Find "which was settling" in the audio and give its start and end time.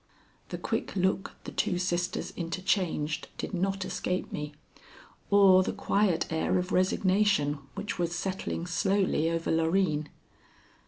7.75-8.65